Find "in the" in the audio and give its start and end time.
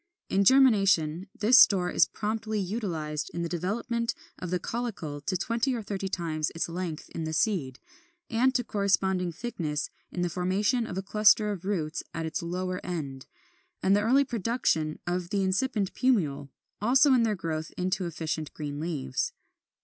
3.35-3.47, 7.09-7.33, 10.11-10.29